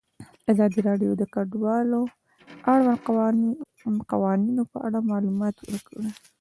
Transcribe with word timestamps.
ازادي 0.51 0.79
راډیو 0.89 1.11
د 1.17 1.23
کډوال 1.33 1.85
د 1.93 1.95
اړونده 2.73 4.03
قوانینو 4.11 4.63
په 4.71 4.77
اړه 4.85 4.99
معلومات 5.11 5.55
ورکړي. 5.71 6.09